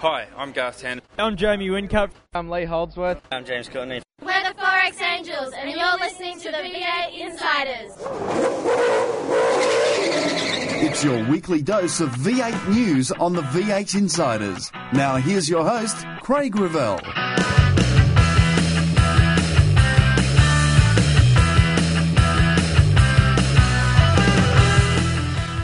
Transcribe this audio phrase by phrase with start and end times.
[0.00, 1.02] Hi, I'm Garth Tander.
[1.18, 2.08] I'm Jamie Whincup.
[2.32, 3.20] I'm Lee Holdsworth.
[3.30, 4.00] I'm James Courtney.
[4.22, 7.92] We're the Forex Angels, and you're listening to the V8 Insiders.
[10.82, 14.72] It's your weekly dose of V8 news on the V8 Insiders.
[14.94, 16.96] Now here's your host, Craig Revell.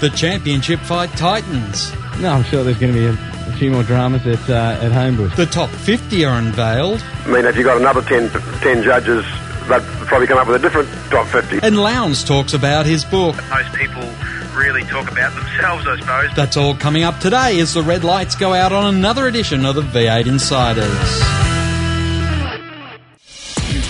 [0.00, 1.90] The championship fight tightens.
[2.20, 4.92] No, I'm sure there's going to be a, a few more dramas at uh, at
[4.92, 5.34] Homebush.
[5.34, 7.02] The top 50 are unveiled.
[7.24, 9.24] I mean, if you've got another 10, 10 judges,
[9.66, 11.60] they'd probably come up with a different top 50.
[11.62, 13.34] And Lowndes talks about his book.
[13.48, 14.02] Most people
[14.54, 16.36] really talk about themselves, I suppose.
[16.36, 19.74] That's all coming up today as the red lights go out on another edition of
[19.74, 21.55] the V8 Insiders.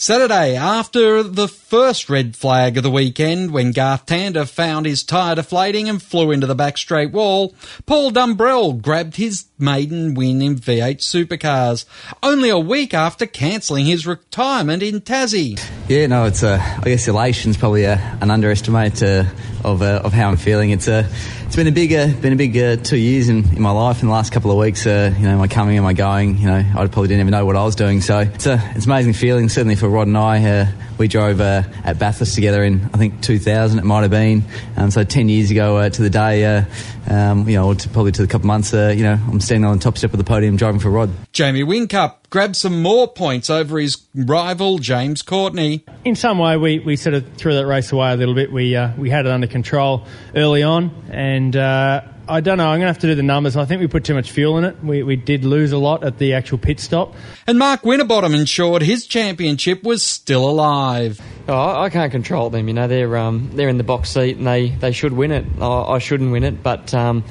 [0.00, 5.34] Saturday, after the first red flag of the weekend, when Garth Tander found his tyre
[5.34, 7.52] deflating and flew into the back straight wall,
[7.84, 11.84] Paul Dumbrell grabbed his maiden win in V8 supercars,
[12.22, 15.60] only a week after cancelling his retirement in Tassie.
[15.88, 19.24] Yeah, no, it's a, I guess elation's probably a, an underestimate uh,
[19.64, 20.70] of, uh, of how I'm feeling.
[20.70, 21.08] It's a,
[21.48, 24.02] it's been a big, uh, been a big uh, two years in, in my life.
[24.02, 26.36] In the last couple of weeks, uh, you know, my coming and my going.
[26.36, 28.02] You know, I probably didn't even know what I was doing.
[28.02, 29.48] So it's a, it's an amazing feeling.
[29.48, 30.66] Certainly for Rod and I, uh,
[30.98, 33.78] we drove uh, at Bathurst together in I think 2000.
[33.78, 34.44] It might have been.
[34.76, 36.64] Um, so 10 years ago uh, to the day.
[37.10, 38.74] Um, you know, to, probably to a couple of months.
[38.74, 41.10] Uh, you know, I'm standing on the top step of the podium driving for Rod.
[41.32, 45.84] Jamie Whincup grabbed some more points over his rival James Courtney.
[46.04, 48.52] In some way, we, we sort of threw that race away a little bit.
[48.52, 52.66] We uh, we had it under control early on, and uh, I don't know.
[52.66, 53.56] I'm going to have to do the numbers.
[53.56, 54.82] I think we put too much fuel in it.
[54.84, 57.14] We, we did lose a lot at the actual pit stop.
[57.46, 61.20] And Mark Winterbottom ensured his championship was still alive.
[61.50, 62.68] Oh, I can't control them.
[62.68, 65.46] You know, they're um, they're in the box seat and they, they should win it.
[65.60, 66.92] I, I shouldn't win it, but.
[66.94, 67.24] Um,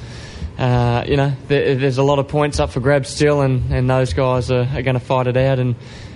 [0.57, 3.88] uh, you know, there, there's a lot of points up for grabs still, and, and
[3.88, 5.59] those guys are, are going to fight it out.
[5.59, 5.75] And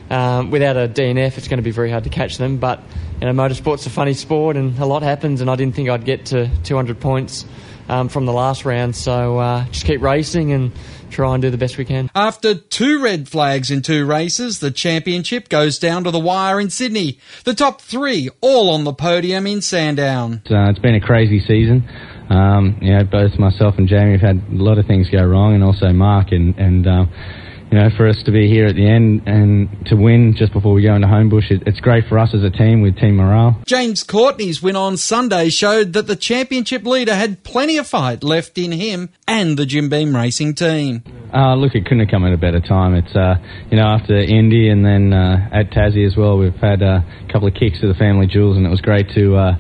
[0.10, 2.58] um, without a DNF, it's going to be very hard to catch them.
[2.58, 2.82] But
[3.22, 5.42] you know, motorsport's a funny sport, and a lot happens.
[5.42, 7.46] And I didn't think I'd get to 200 points
[7.92, 8.96] um, from the last round.
[8.96, 10.72] So uh, just keep racing and
[11.10, 12.10] try and do the best we can.
[12.16, 16.70] After two red flags in two races, the championship goes down to the wire in
[16.70, 17.20] Sydney.
[17.44, 20.42] The top three all on the podium in Sandown.
[20.50, 21.88] Uh, it's been a crazy season.
[22.30, 25.54] Um, you know, both myself and Jamie have had a lot of things go wrong,
[25.54, 26.32] and also Mark.
[26.32, 27.12] And, and um,
[27.72, 30.74] you know, for us to be here at the end and to win just before
[30.74, 33.62] we go into Homebush, it, it's great for us as a team with team morale.
[33.66, 38.58] James Courtney's win on Sunday showed that the championship leader had plenty of fight left
[38.58, 41.02] in him and the Jim Beam Racing team.
[41.34, 42.94] Uh, look, it couldn't have come at a better time.
[42.94, 43.36] It's, uh,
[43.70, 47.48] you know, after Indy and then uh, at Tassie as well, we've had a couple
[47.48, 49.56] of kicks to the family jewels, and it was great to uh,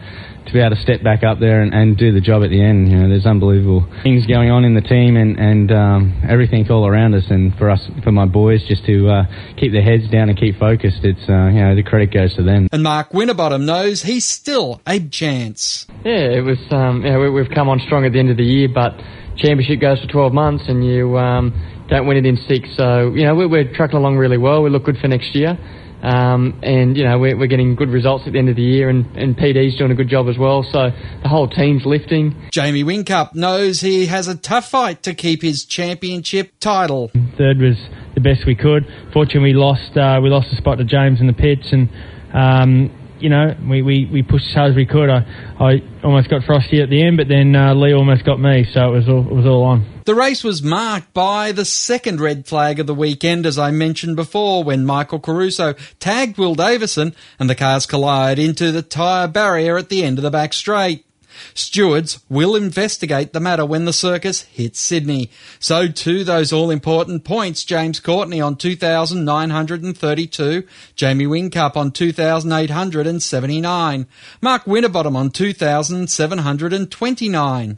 [0.45, 2.61] to be able to step back up there and, and, do the job at the
[2.61, 2.91] end.
[2.91, 6.87] You know, there's unbelievable things going on in the team and, and um, everything all
[6.87, 7.25] around us.
[7.29, 9.23] And for us, for my boys, just to uh,
[9.57, 12.43] keep their heads down and keep focused, it's, uh, you know, the credit goes to
[12.43, 12.67] them.
[12.71, 15.85] And Mark Winterbottom knows he's still a chance.
[16.03, 18.37] Yeah, it was, um, you know, we, have come on strong at the end of
[18.37, 18.93] the year, but
[19.37, 21.53] championship goes for 12 months and you um,
[21.89, 22.69] don't win it in six.
[22.75, 24.63] So, you know, we're, we're trucking along really well.
[24.63, 25.57] We look good for next year.
[26.01, 28.89] Um, and you know we're, we're, getting good results at the end of the year,
[28.89, 30.63] and, and PD's doing a good job as well.
[30.63, 30.89] So
[31.21, 32.49] the whole team's lifting.
[32.49, 37.11] Jamie Whincup knows he has a tough fight to keep his championship title.
[37.37, 37.77] Third was
[38.15, 38.87] the best we could.
[39.13, 41.87] Fortunately, we lost uh, we lost a spot to James in the pits, and
[42.33, 42.89] um,
[43.21, 45.09] you know we, we, we pushed as hard as we could.
[45.09, 45.25] I,
[45.59, 48.93] I almost got Frosty at the end, but then uh, Lee almost got me, so
[48.93, 50.01] it was all, it was all on.
[50.05, 54.15] The race was marked by the second red flag of the weekend, as I mentioned
[54.15, 59.77] before, when Michael Caruso tagged Will Davison and the cars collided into the tyre barrier
[59.77, 61.05] at the end of the back straight.
[61.53, 65.31] Stewards will investigate the matter when the circus hits Sydney.
[65.59, 67.63] So too those all important points.
[67.63, 70.63] James Courtney on 2,932,
[70.95, 74.07] Jamie Whincup on 2,879,
[74.41, 77.77] Mark Winterbottom on 2,729.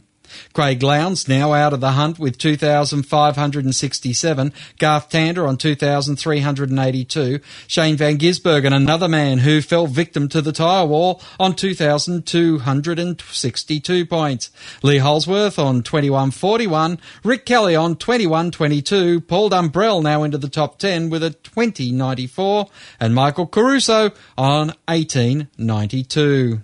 [0.52, 4.52] Craig Lowndes now out of the hunt with 2,567.
[4.78, 7.38] Garth Tander on 2,382.
[7.66, 14.50] Shane Van Gisbergen, another man who fell victim to the tyre wall on 2,262 points.
[14.82, 16.98] Lee Holdsworth on 2141.
[17.22, 19.20] Rick Kelly on 2122.
[19.22, 22.68] Paul Dumbrell now into the top 10 with a 2094.
[23.00, 26.60] And Michael Caruso on 1892.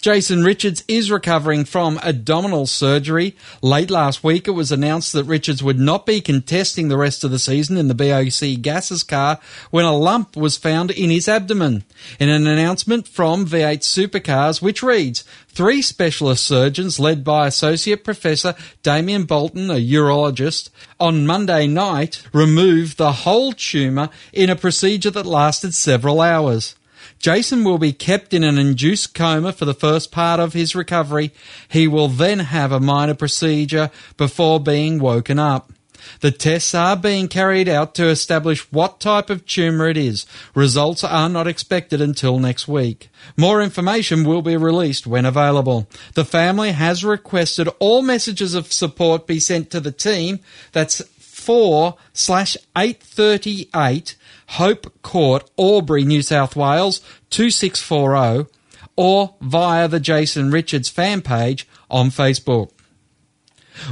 [0.00, 3.34] Jason Richards is recovering from abdominal surgery.
[3.60, 7.30] Late last week, it was announced that Richards would not be contesting the rest of
[7.30, 9.40] the season in the BOC Gases car
[9.70, 11.84] when a lump was found in his abdomen.
[12.20, 18.54] In an announcement from V8 Supercars, which reads, Three specialist surgeons, led by Associate Professor
[18.82, 20.70] Damien Bolton, a urologist,
[21.00, 26.76] on Monday night removed the whole tumour in a procedure that lasted several hours.
[27.18, 31.32] Jason will be kept in an induced coma for the first part of his recovery.
[31.68, 35.72] He will then have a minor procedure before being woken up.
[36.20, 40.26] The tests are being carried out to establish what type of tumour it is.
[40.54, 43.08] Results are not expected until next week.
[43.36, 45.88] More information will be released when available.
[46.14, 50.40] The family has requested all messages of support be sent to the team.
[50.72, 54.15] That's 4 slash 838
[54.50, 57.00] Hope Court, Albury, New South Wales
[57.30, 58.50] 2640
[58.96, 62.70] or via the Jason Richards fan page on Facebook.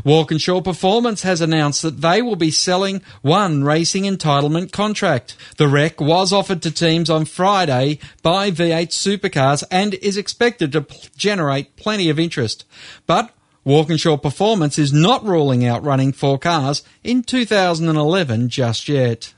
[0.02, 5.36] Walkinshaw Performance has announced that they will be selling one racing entitlement contract.
[5.58, 10.82] The REC was offered to teams on Friday by V8 Supercars and is expected to
[10.82, 12.64] p- generate plenty of interest.
[13.06, 13.34] But
[13.64, 19.34] Walkinshaw Performance is not ruling out running four cars in 2011 just yet.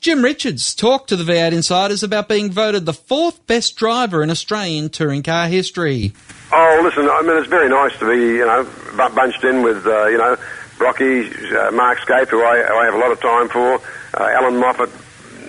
[0.00, 4.30] Jim Richards talked to the V8 Insiders about being voted the fourth best driver in
[4.30, 6.12] Australian touring car history.
[6.52, 8.64] Oh, listen, I mean, it's very nice to be, you know,
[9.14, 10.36] bunched in with, uh, you know,
[10.78, 13.80] Rocky, uh, Mark Skaife, who I, who I have a lot of time for,
[14.14, 14.90] uh, Allan Moffat,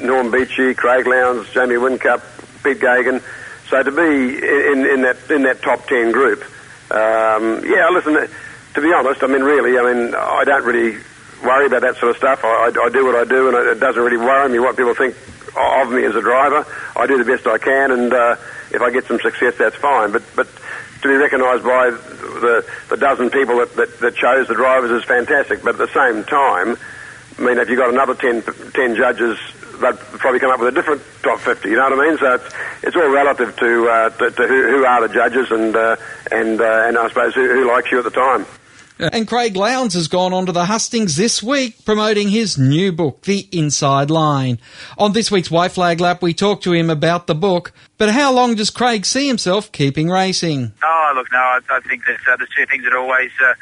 [0.01, 2.24] Norm Beechey, Craig Lowndes, Jamie Whincup,
[2.63, 3.22] Pete Geoghegan.
[3.69, 6.42] So to be in, in that in that top ten group,
[6.90, 7.88] um, yeah.
[7.92, 8.16] Listen,
[8.74, 10.98] to be honest, I mean, really, I mean, I don't really
[11.44, 12.44] worry about that sort of stuff.
[12.44, 14.95] I, I, I do what I do, and it, doesn't really worry me what people
[14.95, 15.15] think
[15.57, 16.65] of me as a driver.
[16.95, 18.36] I do the best I can, and uh,
[18.71, 20.12] if I get some success, that's fine.
[20.12, 20.47] But but
[21.01, 25.03] to be recognised by the, the dozen people that, that, that chose the drivers is
[25.06, 25.63] fantastic.
[25.63, 26.77] But at the same time,
[27.38, 29.38] I mean, if you've got another 10, 10 judges,
[29.80, 32.18] they'd probably come up with a different top 50, you know what I mean?
[32.18, 32.53] So it's,
[32.83, 35.95] it's all relative to, uh, to, to who, who are the judges and, uh,
[36.31, 38.45] and, uh, and I suppose who, who likes you at the time.
[39.00, 43.22] And Craig Lowndes has gone on to the hustings this week promoting his new book,
[43.22, 44.60] The Inside Line.
[44.98, 48.34] On this week's White Flag Lap, we talked to him about the book, but how
[48.34, 50.74] long does Craig see himself keeping racing?
[50.84, 53.54] Oh, look, no, I, I think that uh, there's two things that always uh,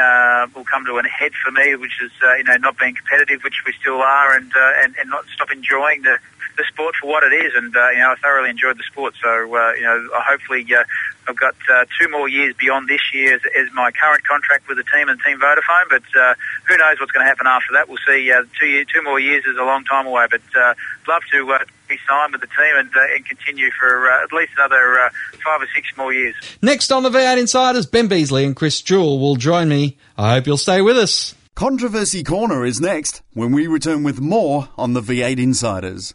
[0.00, 2.94] uh, will come to an head for me, which is uh, you know not being
[2.94, 6.18] competitive, which we still are, and uh, and, and not stop enjoying the
[6.58, 7.54] the sport for what it is.
[7.54, 9.14] And uh, you know, I thoroughly enjoyed the sport.
[9.22, 10.66] So uh, you know, hopefully.
[10.68, 10.84] Uh,
[11.28, 14.78] I've got uh, two more years beyond this year as, as my current contract with
[14.78, 16.34] the team and Team Vodafone, but uh,
[16.66, 17.86] who knows what's going to happen after that?
[17.86, 18.32] We'll see.
[18.32, 20.72] Uh, two, year, two more years is a long time away, but uh,
[21.06, 24.32] love to uh, be signed with the team and, uh, and continue for uh, at
[24.32, 25.10] least another uh,
[25.44, 26.34] five or six more years.
[26.62, 29.98] Next on the V8 Insiders, Ben Beasley and Chris Jewell will join me.
[30.16, 31.34] I hope you'll stay with us.
[31.54, 36.14] Controversy Corner is next when we return with more on the V8 Insiders.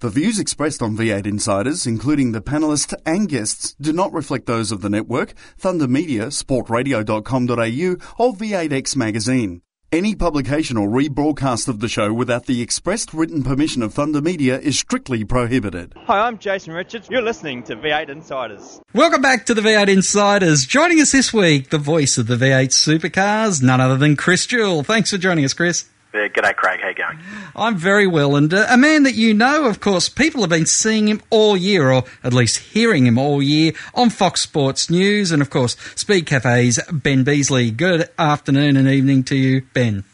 [0.00, 4.70] The views expressed on V8 Insiders, including the panelists and guests, do not reflect those
[4.70, 9.62] of the network, Thunder Media, sportradio.com.au, or V8X Magazine.
[9.90, 14.58] Any publication or rebroadcast of the show without the expressed written permission of Thunder Media
[14.58, 15.94] is strictly prohibited.
[16.04, 17.08] Hi, I'm Jason Richards.
[17.10, 18.82] You're listening to V8 Insiders.
[18.92, 20.66] Welcome back to the V8 Insiders.
[20.66, 24.82] Joining us this week, the voice of the V8 supercars, none other than Chris Jewell.
[24.82, 25.88] Thanks for joining us, Chris.
[26.16, 26.80] Yeah, g'day, Craig.
[26.80, 27.18] How you going?
[27.54, 30.64] I'm very well, and uh, a man that you know, of course, people have been
[30.64, 35.30] seeing him all year, or at least hearing him all year on Fox Sports News,
[35.30, 37.70] and of course, Speed Cafe's Ben Beasley.
[37.70, 40.04] Good afternoon and evening to you, Ben.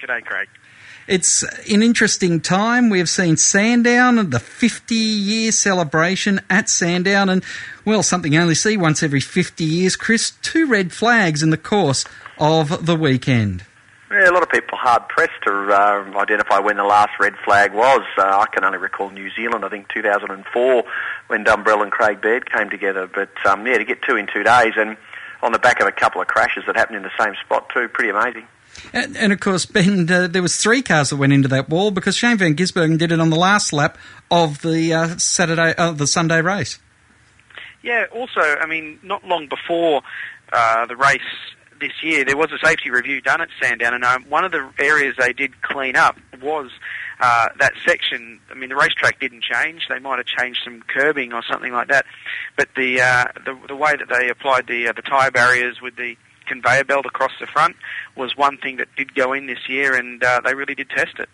[0.00, 0.48] G'day, Craig.
[1.06, 2.88] It's an interesting time.
[2.88, 7.44] We've seen Sandown, and the 50 year celebration at Sandown, and
[7.84, 10.30] well, something you only see once every 50 years, Chris.
[10.40, 12.06] Two red flags in the course
[12.38, 13.66] of the weekend.
[14.14, 17.74] Yeah, a lot of people hard pressed to uh, identify when the last red flag
[17.74, 18.02] was.
[18.16, 20.84] Uh, I can only recall New Zealand, I think 2004,
[21.26, 23.10] when Dumbrell and Craig Baird came together.
[23.12, 24.96] But um, yeah, to get two in two days and
[25.42, 27.88] on the back of a couple of crashes that happened in the same spot too,
[27.88, 28.46] pretty amazing.
[28.92, 31.90] And, and of course, Ben, uh, there was three cars that went into that wall
[31.90, 33.98] because Shane Van Gisbergen did it on the last lap
[34.30, 36.78] of the uh, Saturday, uh, the Sunday race.
[37.82, 38.04] Yeah.
[38.12, 40.02] Also, I mean, not long before
[40.52, 41.20] uh, the race
[41.80, 44.68] this year, there was a safety review done at Sandown, and um, one of the
[44.78, 46.70] areas they did clean up was
[47.20, 48.40] uh, that section.
[48.50, 51.88] I mean, the racetrack didn't change; they might have changed some curbing or something like
[51.88, 52.06] that,
[52.56, 55.96] but the uh, the, the way that they applied the uh, the tyre barriers with
[55.96, 56.16] the
[56.46, 57.76] conveyor belt across the front
[58.16, 61.18] was one thing that did go in this year, and uh, they really did test
[61.18, 61.28] it.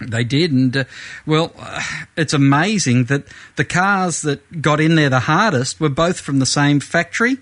[0.00, 0.84] They did, and uh,
[1.24, 1.82] well, uh,
[2.16, 3.24] it's amazing that
[3.56, 7.38] the cars that got in there the hardest were both from the same factory,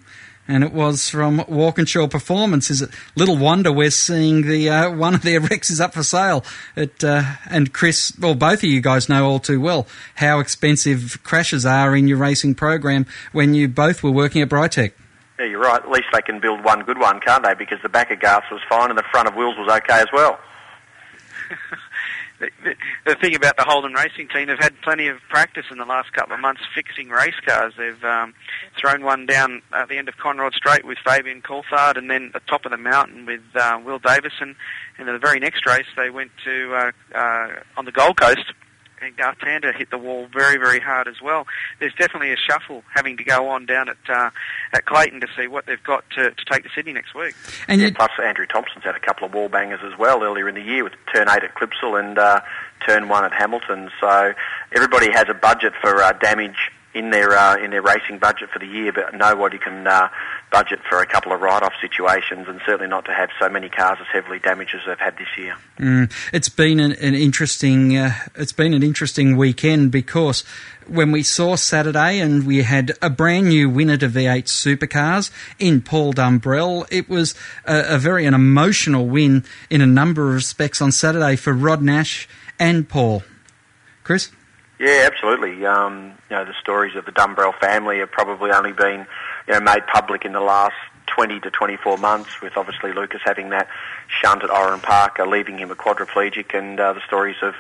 [0.46, 2.70] and it was from Walkinshaw Performance.
[2.70, 6.44] Is it little wonder we're seeing the uh, one of their Rexes up for sale?
[6.76, 9.86] It, uh, and Chris, well, both of you guys know all too well
[10.16, 14.92] how expensive crashes are in your racing program when you both were working at Britek.
[15.38, 15.82] Yeah, you're right.
[15.82, 17.54] At least they can build one good one, can't they?
[17.54, 20.08] Because the back of Garth's was fine and the front of Wills was okay as
[20.12, 20.38] well.
[22.62, 22.74] the,
[23.06, 26.12] the, thing about the Holden racing team, they've had plenty of practice in the last
[26.12, 27.74] couple of months fixing race cars.
[27.76, 28.34] They've um,
[28.78, 32.40] thrown one down at the end of Conrod Straight with Fabian Coulthard, and then the
[32.40, 34.56] top of the mountain with uh, Will Davison.
[34.98, 38.52] And the very next race, they went to uh, uh, on the Gold Coast.
[39.02, 41.46] And Garth Tander hit the wall very, very hard as well.
[41.78, 44.30] There's definitely a shuffle having to go on down at uh,
[44.72, 47.34] at Clayton to see what they've got to, to take to Sydney next week.
[47.68, 50.54] And yeah, plus Andrew Thompson's had a couple of wall bangers as well earlier in
[50.54, 52.40] the year with turn eight at Clipsal and uh,
[52.86, 53.90] turn one at Hamilton.
[54.00, 54.32] So
[54.74, 58.58] everybody has a budget for uh, damage in their uh, in their racing budget for
[58.58, 60.08] the year, but nobody can uh,
[60.52, 63.98] budget for a couple of write-off situations, and certainly not to have so many cars
[64.00, 65.56] as heavily damaged as they've had this year.
[65.78, 70.44] Mm, it's been an, an interesting uh, it's been an interesting weekend because
[70.86, 75.80] when we saw Saturday and we had a brand new winner to V8 supercars in
[75.80, 77.34] Paul Dumbrell, it was
[77.64, 81.82] a, a very an emotional win in a number of respects on Saturday for Rod
[81.82, 83.24] Nash and Paul.
[84.04, 84.30] Chris.
[84.78, 85.64] Yeah, absolutely.
[85.64, 89.06] Um, you know, the stories of the Dumbrell family have probably only been,
[89.46, 90.74] you know, made public in the last
[91.06, 93.68] 20 to 24 months, with obviously Lucas having that
[94.08, 97.54] shunt at Oran Park, uh, leaving him a quadriplegic, and uh, the stories of,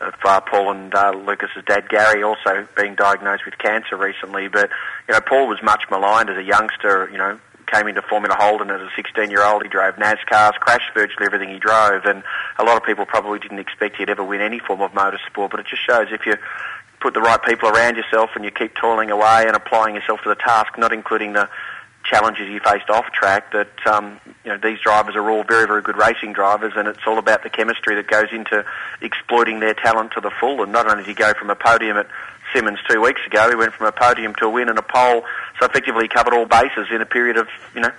[0.00, 4.48] of uh, Paul and uh, Lucas's dad Gary also being diagnosed with cancer recently.
[4.48, 4.68] But
[5.08, 7.08] you know, Paul was much maligned as a youngster.
[7.10, 7.38] You know,
[7.72, 9.62] came into Formula Holden as a 16 year old.
[9.62, 12.22] He drove NASCARs, crashed virtually everything he drove, and
[12.58, 15.50] a lot of people probably didn't expect he'd ever win any form of motorsport.
[15.50, 16.36] But it just shows if you
[17.00, 20.28] put the right people around yourself and you keep toiling away and applying yourself to
[20.28, 21.48] the task, not including the
[22.04, 25.82] challenges you faced off track, that um, you know these drivers are all very, very
[25.82, 28.64] good racing drivers, and it's all about the chemistry that goes into
[29.00, 30.62] exploiting their talent to the full.
[30.62, 32.06] And not only did he go from a podium at
[32.54, 33.48] Symmons two weeks ago.
[33.48, 35.24] He went from a podium to a win and a pole,
[35.62, 37.92] so effectively covered all bases in a period of you know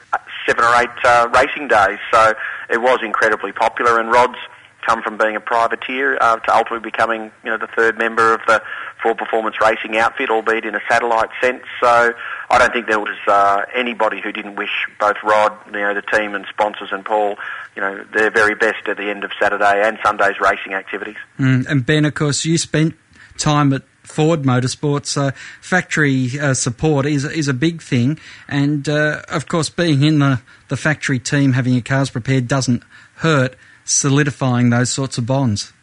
[0.46, 2.00] seven or eight uh, racing days.
[2.12, 2.34] So
[2.70, 4.38] it was incredibly popular, and Rod's
[4.86, 8.42] come from being a privateer uh, to ultimately becoming you know the third member of
[8.48, 8.62] the
[9.02, 11.64] Full Performance Racing outfit, albeit in a satellite sense.
[11.80, 12.14] So
[12.50, 16.02] I don't think there was uh, anybody who didn't wish both Rod, you know, the
[16.02, 17.38] team and sponsors, and Paul,
[17.76, 21.18] you know, their very best at the end of Saturday and Sunday's racing activities.
[21.40, 22.96] Mm, and Ben, of course, you spent
[23.38, 29.24] time at Ford Motorsports, so factory uh, support is is a big thing, and uh,
[29.28, 32.84] of course, being in the the factory team, having your cars prepared doesn't
[33.16, 33.56] hurt.
[33.86, 35.74] Solidifying those sorts of bonds.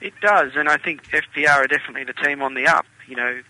[0.00, 2.86] It does, and I think FPR are definitely the team on the up.
[3.06, 3.40] You know,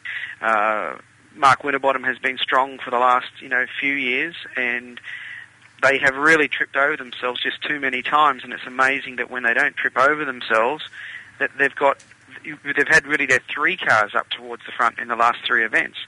[0.43, 0.99] uh,
[1.35, 5.01] Mark Winterbottom has been strong for the last you know few years, and
[5.83, 8.43] they have really tripped over themselves just too many times.
[8.45, 10.85] And it's amazing that when they don't trip over themselves,
[11.39, 12.03] that they've got
[12.45, 15.99] they've had really their three cars up towards the front in the last three events.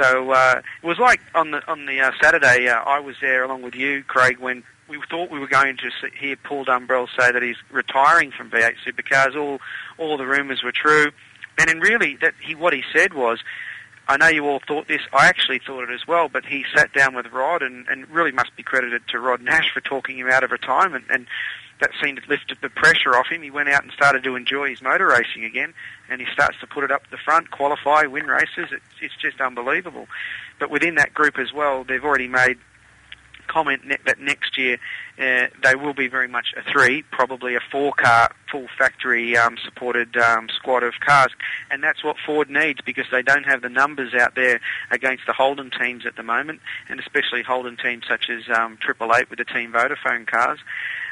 [0.00, 3.44] So uh, it was like on the on the uh, Saturday, uh, I was there
[3.44, 7.32] along with you, Craig, when we thought we were going to hear Paul Dumbrell say
[7.32, 9.36] that he's retiring from V8 Supercars.
[9.36, 9.60] All
[9.98, 11.06] all the rumours were true,
[11.58, 13.40] and then really that he what he said was.
[14.06, 15.00] I know you all thought this.
[15.14, 18.32] I actually thought it as well, but he sat down with Rod and, and really
[18.32, 21.06] must be credited to Rod Nash for talking him out of retirement.
[21.08, 21.26] And
[21.80, 23.42] that seemed to lift the pressure off him.
[23.42, 25.74] He went out and started to enjoy his motor racing again,
[26.08, 28.70] and he starts to put it up the front, qualify, win races.
[28.70, 30.06] It's, it's just unbelievable.
[30.58, 32.58] But within that group as well, they've already made
[33.46, 34.78] comment that next year
[35.18, 40.16] uh, they will be very much a three, probably a four-car, full factory um, supported
[40.16, 41.30] um, squad of cars,
[41.70, 45.32] and that's what Ford needs because they don't have the numbers out there against the
[45.32, 49.38] Holden teams at the moment, and especially Holden teams such as um, Triple Eight with
[49.38, 50.58] the Team Vodafone cars.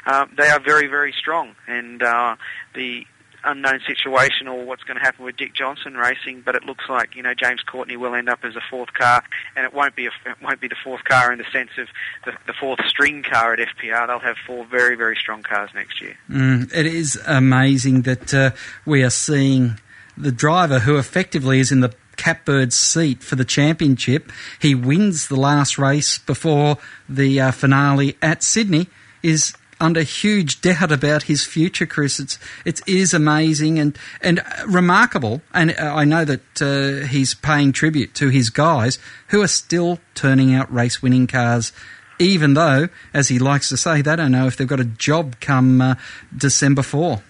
[0.05, 2.35] Uh, they are very, very strong, and uh,
[2.75, 3.05] the
[3.45, 7.15] unknown situation or what's going to happen with Dick Johnson racing, but it looks like
[7.15, 9.23] you know James Courtney will end up as a fourth car,
[9.55, 11.87] and it won't be a, it won't be the fourth car in the sense of
[12.25, 14.07] the, the fourth string car at FPR.
[14.07, 16.17] They'll have four very very strong cars next year.
[16.29, 18.51] Mm, it is amazing that uh,
[18.85, 19.79] we are seeing
[20.17, 24.31] the driver who effectively is in the catbird seat for the championship.
[24.59, 26.77] He wins the last race before
[27.09, 28.87] the uh, finale at Sydney.
[29.21, 32.19] Is under huge doubt about his future, Chris.
[32.19, 38.13] It's it is amazing and and remarkable, and I know that uh, he's paying tribute
[38.15, 41.71] to his guys who are still turning out race winning cars.
[42.19, 45.39] Even though, as he likes to say, they don't know if they've got a job
[45.41, 45.95] come uh,
[46.35, 47.21] December 4.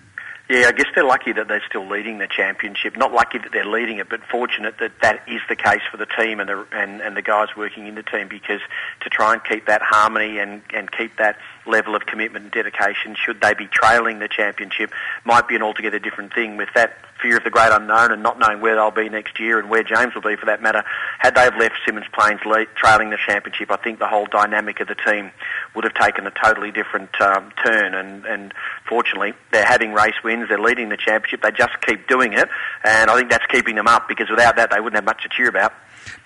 [0.54, 2.96] Yeah, I guess they're lucky that they're still leading the championship.
[2.96, 6.06] Not lucky that they're leading it, but fortunate that that is the case for the
[6.06, 8.28] team and the and, and the guys working in the team.
[8.28, 8.62] Because
[9.02, 13.16] to try and keep that harmony and and keep that level of commitment and dedication,
[13.16, 14.92] should they be trailing the championship,
[15.26, 16.56] might be an altogether different thing.
[16.56, 19.58] With that fear of the great unknown and not knowing where they'll be next year
[19.58, 20.84] and where James will be for that matter,
[21.20, 24.82] had they have left Symmons Plains lead, trailing the championship, I think the whole dynamic
[24.82, 25.32] of the team
[25.74, 27.94] would have taken a totally different um, turn.
[27.96, 28.53] And and
[28.88, 32.50] fortunately, they're having race wins, they're leading the championship, they just keep doing it,
[32.84, 35.30] and I think that's keeping them up because without that, they wouldn't have much to
[35.30, 35.74] cheer about.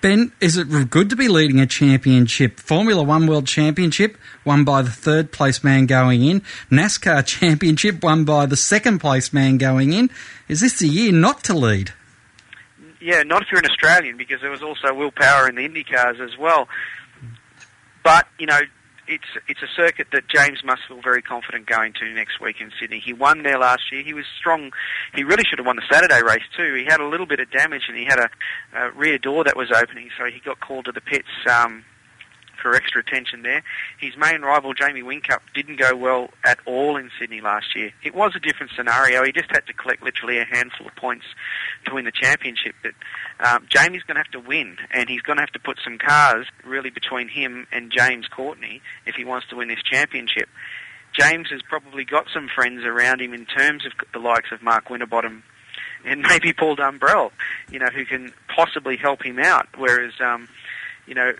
[0.00, 2.58] Ben, is it good to be leading a championship?
[2.60, 6.42] Formula One World Championship, won by the third place man going in.
[6.70, 10.10] NASCAR Championship, won by the second place man going in.
[10.48, 11.92] Is this the year not to lead?
[13.00, 15.84] Yeah, not if you're an Australian, because there was also Will Power in the Indy
[15.84, 16.68] cars as well.
[18.02, 18.60] But you know,
[19.08, 22.70] it's it's a circuit that James must feel very confident going to next week in
[22.78, 23.00] Sydney.
[23.04, 24.02] He won there last year.
[24.02, 24.70] He was strong.
[25.14, 26.74] He really should have won the Saturday race too.
[26.74, 28.28] He had a little bit of damage and he had a,
[28.76, 31.28] a rear door that was opening, so he got called to the pits.
[31.50, 31.84] Um,
[32.60, 33.62] for extra attention there.
[33.98, 37.92] His main rival, Jamie Whincup, didn't go well at all in Sydney last year.
[38.02, 39.24] It was a different scenario.
[39.24, 41.24] He just had to collect literally a handful of points
[41.86, 42.74] to win the championship.
[42.82, 42.92] But
[43.46, 45.98] um, Jamie's going to have to win, and he's going to have to put some
[45.98, 50.48] cars really between him and James Courtney if he wants to win this championship.
[51.18, 54.90] James has probably got some friends around him in terms of the likes of Mark
[54.90, 55.42] Winterbottom
[56.04, 57.30] and maybe Paul Dumbrell,
[57.70, 59.68] you know, who can possibly help him out.
[59.76, 60.48] Whereas, um,
[61.06, 61.32] you know,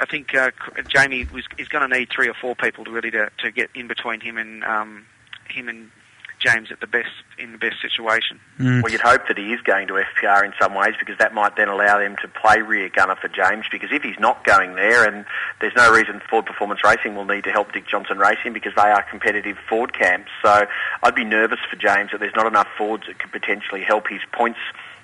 [0.00, 0.50] I think uh,
[0.88, 3.70] Jamie was, is going to need three or four people to really to, to get
[3.74, 5.06] in between him and um,
[5.48, 5.90] him and
[6.38, 8.38] James at the best in the best situation.
[8.58, 8.82] Mm.
[8.82, 11.56] Well, you'd hope that he is going to FPR in some ways because that might
[11.56, 13.66] then allow them to play rear gunner for James.
[13.70, 15.24] Because if he's not going there, and
[15.60, 18.88] there's no reason Ford Performance Racing will need to help Dick Johnson Racing because they
[18.88, 20.30] are competitive Ford camps.
[20.44, 20.66] So
[21.02, 24.20] I'd be nervous for James that there's not enough Fords that could potentially help his
[24.32, 24.60] points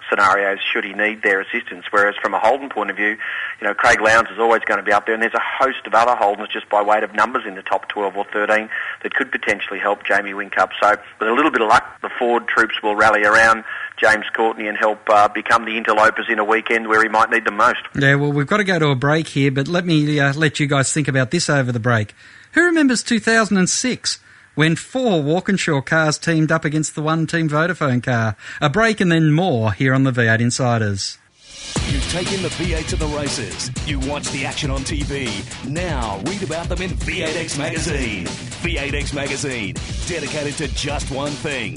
[0.09, 1.85] scenarios should he need their assistance.
[1.91, 3.17] Whereas from a Holden point of view,
[3.61, 5.87] you know, Craig Lowndes is always going to be up there, and there's a host
[5.87, 8.69] of other Holdens just by weight of numbers in the top 12 or 13
[9.03, 10.71] that could potentially help Jamie Whincup.
[10.81, 13.65] So with a little bit of luck, the Ford troops will rally around
[13.97, 17.45] James Courtney and help uh, become the interlopers in a weekend where he might need
[17.45, 17.81] them most.
[17.95, 20.61] Yeah, well, we've got to go to a break here, but let me uh, let
[20.61, 22.15] you guys think about this over the break.
[22.53, 24.21] Who remembers 2006?
[24.55, 28.37] When four Walkinshaw cars teamed up against the one Team Vodafone car.
[28.61, 31.19] A break and then more here on the V8 Insiders.
[31.89, 33.71] You've taken the V8 to the races.
[33.87, 35.29] You watch the action on TV.
[35.69, 38.27] Now read about them in V8X Magazine.
[38.27, 39.75] V8X Magazine,
[40.07, 41.77] dedicated to just one thing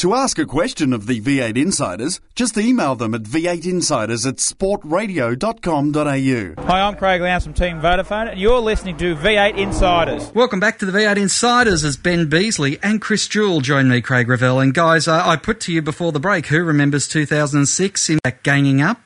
[0.00, 6.66] To ask a question of the V8 Insiders, just email them at v8insiders at sportradio.com.au.
[6.66, 10.32] Hi, I'm Craig Lowndes from Team Vodafone, and you're listening to V8 Insiders.
[10.32, 14.30] Welcome back to the V8 Insiders as Ben Beasley and Chris Jewell join me, Craig
[14.30, 14.58] Revell.
[14.58, 18.42] And guys, uh, I put to you before the break, who remembers 2006 in that
[18.42, 19.02] ganging up?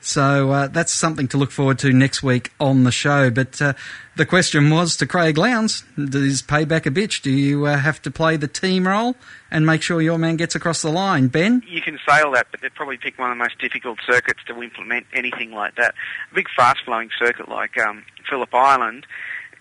[0.00, 3.30] So uh, that's something to look forward to next week on the show.
[3.30, 3.72] But uh,
[4.16, 7.20] the question was to Craig Lowndes, does payback a bitch?
[7.22, 9.16] Do you uh, have to play the team role
[9.50, 11.28] and make sure your man gets across the line?
[11.28, 11.62] Ben?
[11.66, 14.62] You can sail that, but they'd probably pick one of the most difficult circuits to
[14.62, 15.94] implement anything like that.
[16.30, 19.06] A big fast-flowing circuit like um, Phillip Island,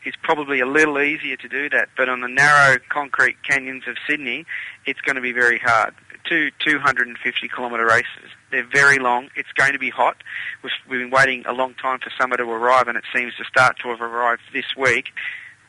[0.05, 1.89] is probably a little easier to do that.
[1.97, 4.45] But on the narrow concrete canyons of Sydney,
[4.85, 5.93] it's going to be very hard.
[6.29, 8.31] Two 250 kilometre races.
[8.51, 9.29] They're very long.
[9.35, 10.17] It's going to be hot.
[10.63, 13.45] We've, we've been waiting a long time for summer to arrive, and it seems to
[13.45, 15.11] start to have arrived this week.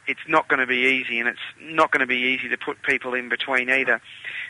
[0.06, 2.82] It's not going to be easy, and it's not going to be easy to put
[2.82, 4.00] people in between either.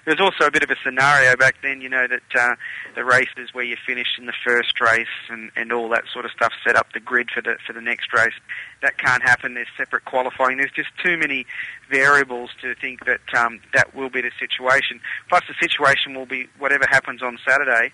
[0.05, 2.55] There's also a bit of a scenario back then, you know, that uh,
[2.95, 6.31] the races where you finish in the first race and, and all that sort of
[6.31, 8.35] stuff set up the grid for the for the next race.
[8.83, 9.55] That can't happen.
[9.55, 10.59] There's separate qualifying.
[10.59, 11.47] There's just too many
[11.91, 15.01] variables to think that um, that will be the situation.
[15.29, 17.93] Plus, the situation will be whatever happens on Saturday,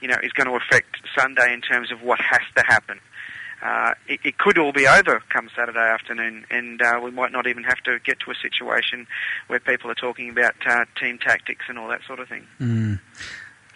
[0.00, 3.00] you know, is going to affect Sunday in terms of what has to happen
[3.62, 7.46] uh, it, it, could all be over come Saturday afternoon, and uh, we might not
[7.46, 9.06] even have to get to a situation
[9.46, 12.46] where people are talking about uh, team tactics and all that sort of thing.
[12.60, 13.00] Mm.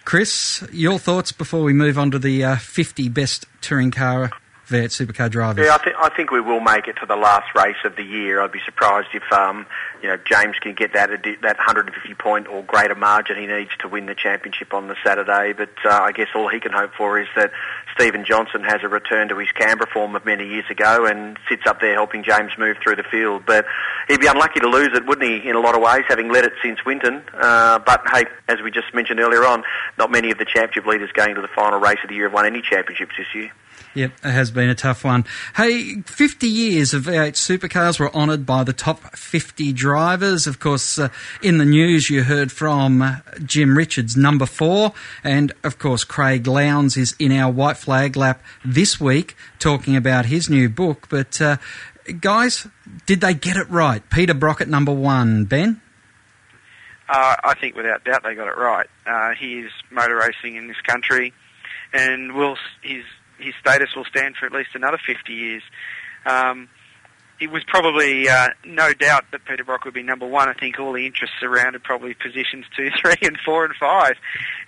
[0.05, 4.31] Chris, your thoughts before we move on to the uh, 50 best touring car
[4.70, 5.66] V8 supercar drivers?
[5.66, 8.04] Yeah, I think I think we will make it to the last race of the
[8.04, 8.40] year.
[8.40, 9.66] I'd be surprised if um,
[10.00, 11.11] you know James can get that
[11.42, 15.52] that 150 point or greater margin he needs to win the championship on the Saturday.
[15.52, 17.50] But uh, I guess all he can hope for is that
[17.94, 21.62] Steven Johnson has a return to his Canberra form of many years ago and sits
[21.66, 23.42] up there helping James move through the field.
[23.46, 23.66] But
[24.09, 25.48] he'd be unlucky to lose it, wouldn't he?
[25.48, 27.22] In a lot of ways, having led it since Winton.
[27.35, 29.64] Uh, but hey, as we just mentioned earlier on,
[29.98, 32.33] not many of the championship leaders going to the final race of the year have
[32.33, 33.50] won any championships this year.
[33.94, 35.24] Yep, it has been a tough one.
[35.56, 40.46] Hey, 50 years of V8 supercars were honoured by the top 50 drivers.
[40.46, 41.09] Of course, uh,
[41.42, 44.92] in the news you heard from uh, Jim Richards, number four,
[45.24, 50.26] and of course Craig Lowndes is in our white flag lap this week talking about
[50.26, 51.09] his new book.
[51.11, 51.56] But uh,
[52.20, 52.68] guys,
[53.06, 54.09] did they get it right?
[54.09, 55.80] Peter Brock at number one, Ben?
[57.09, 58.87] Uh, I think without doubt they got it right.
[59.04, 61.33] Uh, he is motor racing in this country,
[61.92, 63.02] and will he's
[63.42, 65.62] his status will stand for at least another 50 years.
[66.26, 66.68] Um,
[67.40, 70.48] it was probably uh, no doubt that Peter Brock would be number one.
[70.48, 74.12] I think all the interest surrounded probably positions two, three, and four, and five,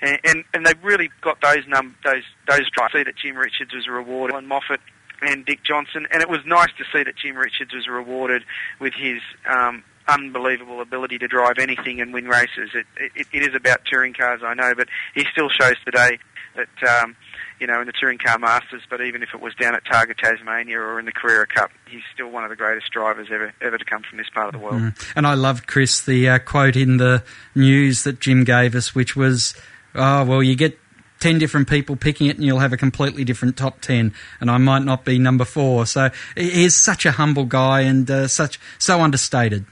[0.00, 2.94] and and, and they really got those num those those drives.
[2.94, 4.80] See that Jim Richards was rewarded, and Moffat
[5.20, 8.42] and Dick Johnson, and it was nice to see that Jim Richards was rewarded
[8.80, 12.70] with his um, unbelievable ability to drive anything and win races.
[12.74, 16.18] It, it, it is about touring cars, I know, but he still shows today
[16.56, 17.02] that.
[17.02, 17.16] Um,
[17.62, 20.16] you know, in the Touring Car Masters, but even if it was down at Targa
[20.16, 23.78] Tasmania or in the Carrera Cup, he's still one of the greatest drivers ever ever
[23.78, 24.82] to come from this part of the world.
[24.82, 25.12] Mm.
[25.14, 27.22] And I loved, Chris, the uh, quote in the
[27.54, 29.54] news that Jim gave us, which was,
[29.94, 30.76] oh, well, you get
[31.20, 34.58] 10 different people picking it and you'll have a completely different top 10 and I
[34.58, 39.00] might not be number 4 so he's such a humble guy and uh, such so
[39.00, 39.64] understated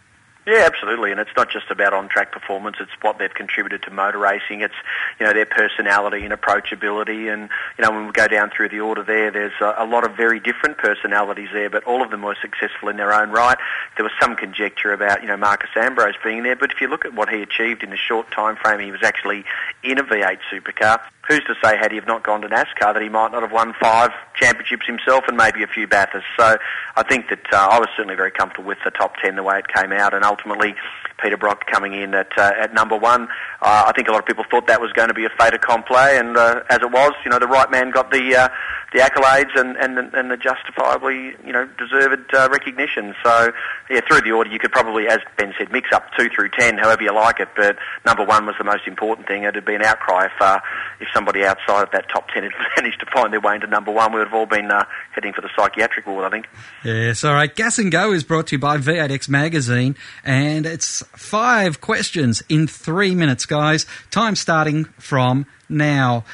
[0.50, 2.76] yeah, absolutely, and it's not just about on-track performance.
[2.80, 4.62] It's what they've contributed to motor racing.
[4.62, 4.74] It's
[5.20, 8.80] you know their personality and approachability, and you know when we go down through the
[8.80, 12.22] order there, there's a, a lot of very different personalities there, but all of them
[12.22, 13.58] were successful in their own right.
[13.96, 17.04] There was some conjecture about you know Marcos Ambrose being there, but if you look
[17.04, 19.44] at what he achieved in a short time frame, he was actually
[19.84, 23.08] in a V8 supercar who's to say, had he not gone to NASCAR, that he
[23.08, 26.26] might not have won five championships himself and maybe a few Bathursts.
[26.36, 26.58] So
[26.96, 29.60] I think that uh, I was certainly very comfortable with the top ten the way
[29.60, 30.74] it came out, and ultimately
[31.22, 33.28] Peter Brock coming in at uh, at number one.
[33.60, 35.54] Uh, I think a lot of people thought that was going to be a fait
[35.54, 38.48] accompli, and uh, as it was, you know, the right man got the uh,
[38.92, 43.14] the accolades and, and, and the justifiably, you know, deserved uh, recognition.
[43.22, 43.52] So,
[43.88, 46.76] yeah, through the order, you could probably, as Ben said, mix up two through ten,
[46.76, 47.48] however you like it.
[47.56, 49.44] But number one was the most important thing.
[49.44, 50.58] It'd be an outcry if uh,
[51.00, 53.92] if somebody outside of that top ten had managed to find their way into number
[53.92, 54.12] one.
[54.12, 56.48] We would have all been uh, heading for the psychiatric ward, I think.
[56.84, 57.54] Yes, all right.
[57.54, 62.66] Gas and Go is brought to you by V8X Magazine, and it's five questions in
[62.66, 63.86] three minutes, guys.
[64.10, 66.24] Time starting from now.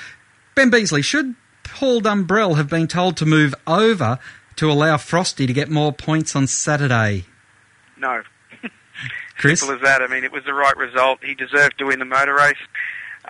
[0.54, 1.34] Ben Beasley, should
[1.64, 4.18] Paul Dumbrell have been told to move over
[4.56, 7.26] to allow Frosty to get more points on Saturday?
[7.98, 8.22] No.
[9.36, 9.60] Chris?
[9.60, 10.02] Simple as that.
[10.02, 11.22] I mean, it was the right result.
[11.22, 12.56] He deserved to win the motor race.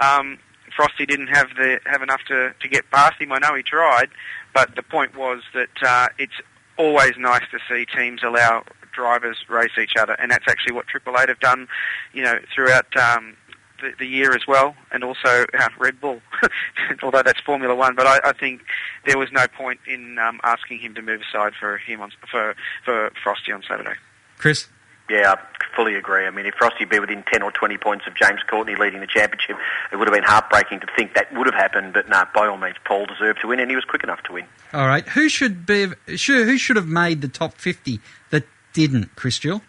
[0.00, 0.38] Um,
[0.76, 3.32] Frosty didn't have the have enough to, to get past him.
[3.32, 4.10] I know he tried,
[4.54, 6.34] but the point was that uh, it's
[6.76, 8.62] always nice to see teams allow
[8.96, 11.68] drivers race each other, and that's actually what Triple Eight have done,
[12.12, 13.36] you know, throughout um,
[13.80, 16.20] the, the year as well, and also uh, Red Bull,
[17.02, 17.94] although that's Formula One.
[17.94, 18.62] But I, I think
[19.06, 22.54] there was no point in um, asking him to move aside for him on, for
[22.84, 23.94] for Frosty on Saturday.
[24.38, 24.68] Chris.
[25.08, 26.26] Yeah, I fully agree.
[26.26, 29.00] I mean, if Frosty had been within 10 or 20 points of James Courtney leading
[29.00, 29.56] the championship,
[29.92, 31.92] it would have been heartbreaking to think that would have happened.
[31.92, 34.32] But no, by all means, Paul deserved to win, and he was quick enough to
[34.32, 34.46] win.
[34.72, 35.06] All right.
[35.10, 35.92] Who should be?
[36.06, 38.44] Who should have made the top 50 that
[38.76, 39.62] didn't, Chris Gill?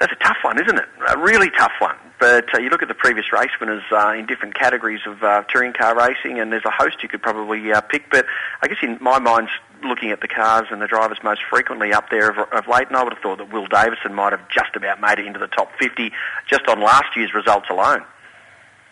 [0.00, 0.86] That's a tough one, isn't it?
[1.08, 1.94] A really tough one.
[2.18, 5.42] But uh, you look at the previous race winners uh, in different categories of uh,
[5.52, 8.10] touring car racing, and there's a host you could probably uh, pick.
[8.10, 8.24] But
[8.62, 9.48] I guess in my mind,
[9.84, 12.96] looking at the cars and the drivers most frequently up there of, of late, and
[12.96, 15.48] I would have thought that Will Davison might have just about made it into the
[15.48, 16.10] top 50
[16.48, 18.04] just on last year's results alone.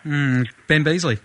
[0.05, 1.17] Mm, ben Beasley.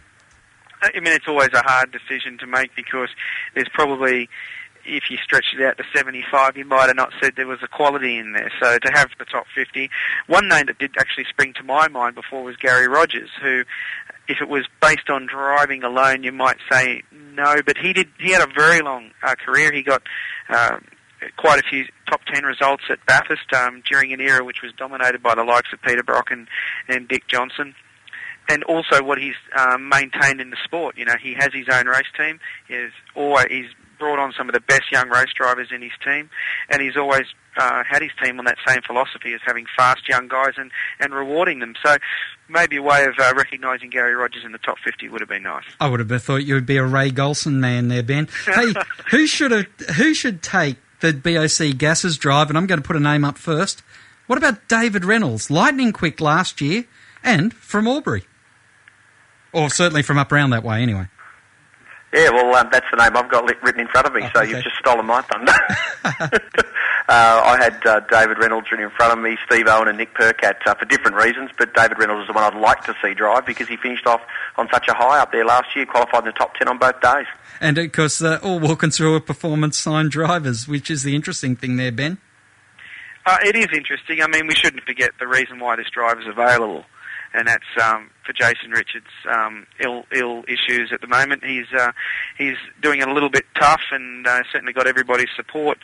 [0.81, 3.09] I mean, it's always a hard decision to make because
[3.55, 4.29] there's probably,
[4.89, 7.69] if you stretch it out to 75, you might have not said there was a
[7.69, 8.51] quality in there.
[8.61, 9.91] So to have the top 50,
[10.27, 13.63] one name that did actually spring to my mind before was Gary Rogers, who,
[14.29, 18.09] if it was based on driving alone, you might say no, but he did.
[18.19, 19.73] He had a very long uh, career.
[19.73, 20.03] He got.
[20.49, 20.85] Um,
[21.37, 25.21] quite a few top 10 results at Bathurst um, during an era which was dominated
[25.21, 26.47] by the likes of Peter Brock and,
[26.87, 27.75] and Dick Johnson
[28.49, 30.97] and also what he's um, maintained in the sport.
[30.97, 32.41] You know, he has his own race team.
[32.67, 33.67] He's always he's
[33.99, 36.31] brought on some of the best young race drivers in his team,
[36.71, 37.27] and he's always
[37.59, 41.13] uh, had his team on that same philosophy as having fast young guys and, and
[41.13, 41.75] rewarding them.
[41.85, 41.97] So
[42.49, 45.43] maybe a way of uh, recognising Gary Rogers in the top 50 would have been
[45.43, 45.65] nice.
[45.81, 48.29] I would have thought you would be a Ray Golson man there, Ben.
[48.47, 48.73] Hey,
[49.11, 52.49] who should have, who should take the BOC gases drive?
[52.49, 53.83] And I'm going to put a name up first.
[54.27, 55.51] What about David Reynolds?
[55.51, 56.85] Lightning quick last year
[57.25, 58.25] and from Albury.
[59.53, 61.09] Or certainly from up around that way, anyway.
[62.13, 64.41] Yeah, well, um, that's the name I've got written in front of me, Oh, so
[64.41, 64.51] okay.
[64.51, 65.53] you've just stolen my thunder.
[66.05, 66.33] uh,
[67.09, 70.67] I had uh, David Reynolds written in front of me, Steve Owen and Nick Percat
[70.67, 73.45] uh, for different reasons, but David Reynolds is the one I'd like to see drive
[73.45, 74.21] because he finished off
[74.57, 77.01] on such a high up there last year, qualified in the top 10 on both
[77.01, 77.27] days.
[77.61, 81.93] And of course, uh, all Walkinshaw Performance signed drivers, which is the interesting thing there,
[81.93, 82.19] Ben.
[83.27, 84.23] Uh, it is interesting.
[84.23, 86.85] I mean, we shouldn't forget the reason why this drive is available,
[87.39, 91.45] and that's um, for Jason Richards' um, ill ill issues at the moment.
[91.45, 91.93] He's uh,
[92.37, 95.79] he's doing it a little bit tough, and uh, certainly got everybody's support.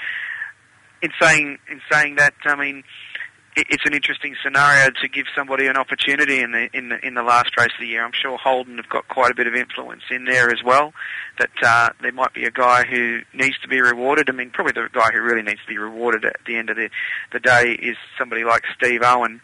[1.00, 2.82] In saying in saying that, I mean,
[3.56, 7.14] it, it's an interesting scenario to give somebody an opportunity in the in the in
[7.14, 8.04] the last race of the year.
[8.04, 10.92] I'm sure Holden have got quite a bit of influence in there as well.
[11.38, 14.28] That uh, there might be a guy who needs to be rewarded.
[14.28, 16.76] I mean, probably the guy who really needs to be rewarded at the end of
[16.76, 16.90] the
[17.32, 19.40] the day is somebody like Steve Owen.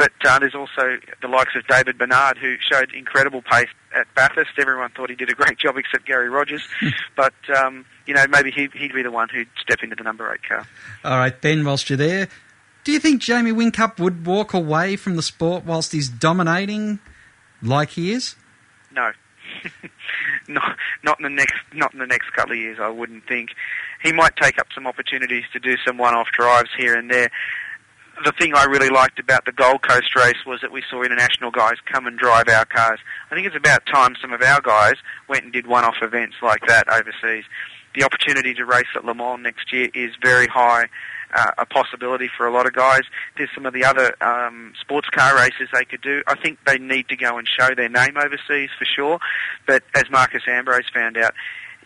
[0.00, 4.52] But uh, there's also the likes of David Besnard, who showed incredible pace at Bathurst.
[4.56, 6.66] Everyone thought he did a great job, except Gary Rogers.
[7.16, 10.32] but um, you know, maybe he, he'd be the one who'd step into the number
[10.32, 10.66] eight car.
[11.04, 12.28] All right, Ben, whilst you're there,
[12.82, 16.98] do you think Jamie Whincup would walk away from the sport whilst he's dominating
[17.60, 18.36] like he is?
[18.92, 19.12] No,
[20.48, 22.78] not not in the next not in the next couple of years.
[22.80, 23.50] I wouldn't think
[24.02, 27.30] he might take up some opportunities to do some one-off drives here and there.
[28.22, 31.50] The thing I really liked about the Gold Coast race was that we saw international
[31.50, 32.98] guys come and drive our cars.
[33.30, 34.94] I think it's about time some of our guys
[35.26, 37.44] went and did one-off events like that overseas.
[37.94, 40.88] The opportunity to race at Le Mans next year is very high
[41.32, 43.02] uh, a possibility for a lot of guys.
[43.36, 46.22] There's some of the other um, sports car races they could do.
[46.26, 49.18] I think they need to go and show their name overseas for sure.
[49.66, 51.32] But as Marcos Ambrose found out,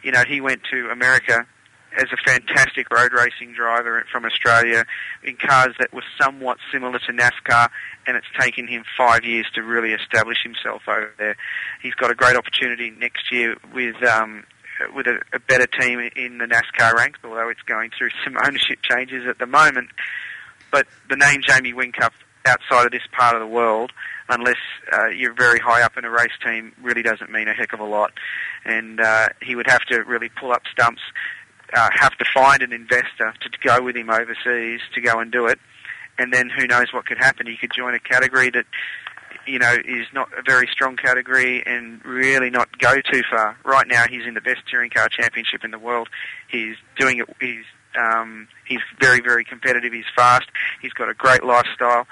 [0.02, 1.46] you know, he went to America
[1.96, 4.84] as a fantastic road racing driver from Australia
[5.22, 7.68] in cars that were somewhat similar to NASCAR,
[8.06, 11.36] and it's taken him five years to really establish himself over there.
[11.82, 14.44] He's got a great opportunity next year with um,
[14.94, 18.80] with a, a better team in the NASCAR ranks, although it's going through some ownership
[18.82, 19.90] changes at the moment.
[20.70, 22.10] But the name Jamie Whincup
[22.46, 23.92] outside of this part of the world,
[24.28, 24.58] unless
[24.92, 27.80] uh, you're very high up in a race team, really doesn't mean a heck of
[27.80, 28.12] a lot.
[28.64, 31.02] And uh, he would have to really pull up stumps,
[31.74, 35.46] uh, have to find an investor to go with him overseas to go and do
[35.46, 35.58] it.
[36.18, 37.46] And then who knows what could happen?
[37.46, 38.66] He could join a category that
[39.46, 43.56] you know, is not a very strong category and really not go too far.
[43.64, 46.08] Right now, he's in the best touring car championship in the world.
[46.48, 47.28] He's doing it.
[47.40, 47.64] He's
[47.98, 49.92] um, he's very very competitive.
[49.92, 50.46] He's fast.
[50.80, 52.06] He's got a great lifestyle.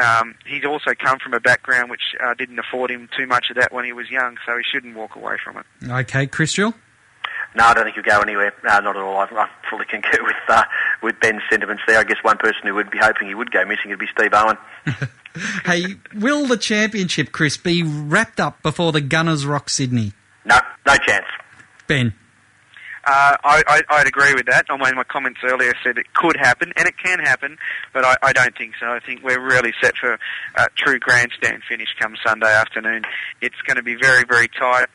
[0.00, 3.56] Um, he's also come from a background which uh, didn't afford him too much of
[3.56, 5.66] that when he was young, so he shouldn't walk away from it.
[5.88, 6.74] Okay, Christian.
[7.54, 8.52] No, I don't think he'll go anywhere.
[8.64, 9.18] No, not at all.
[9.18, 10.64] I, I fully concur with uh,
[11.02, 11.98] with Ben's sentiments there.
[11.98, 14.32] I guess one person who would be hoping he would go missing would be Steve
[14.32, 14.56] Owen.
[15.64, 20.12] hey, will the championship, Chris, be wrapped up before the Gunners rock Sydney?
[20.44, 21.26] No, no chance.
[21.86, 22.14] Ben.
[23.04, 24.66] Uh, I, I, I'd agree with that.
[24.70, 27.58] I mean, my comments earlier said it could happen, and it can happen,
[27.92, 28.86] but I, I don't think so.
[28.86, 30.18] I think we're really set for
[30.54, 33.02] a true grandstand finish come Sunday afternoon.
[33.40, 34.86] It's going to be very, very tight.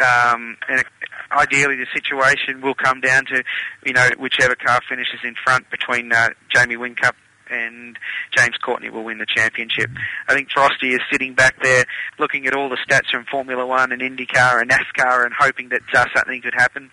[0.00, 0.84] Um, and
[1.30, 3.42] ideally, the situation will come down to,
[3.84, 7.12] you know, whichever car finishes in front between uh, Jamie Whincup
[7.50, 7.98] and
[8.36, 9.90] James Courtney will win the championship.
[10.28, 11.84] I think Frosty is sitting back there
[12.18, 15.82] looking at all the stats from Formula One and IndyCar and NASCAR and hoping that
[15.94, 16.90] uh, something could happen.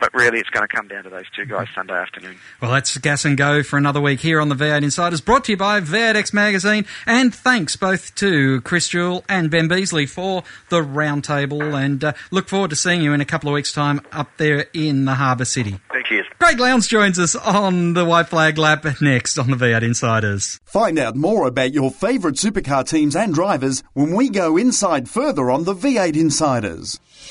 [0.00, 2.36] But really, it's going to come down to those two guys Sunday afternoon.
[2.60, 5.52] Well, that's gas and go for another week here on the V8 Insiders, brought to
[5.52, 6.86] you by V8X Magazine.
[7.06, 11.74] And thanks both to Chris Jewell and Ben Beasley for the roundtable.
[11.74, 14.66] And uh, look forward to seeing you in a couple of weeks' time up there
[14.72, 15.80] in the Harbour City.
[15.90, 16.24] Thank you.
[16.38, 20.60] Craig Lowndes joins us on the White Flag Lap next on the V8 Insiders.
[20.64, 25.50] Find out more about your favourite supercar teams and drivers when we go inside further
[25.50, 27.00] on the V8 Insiders.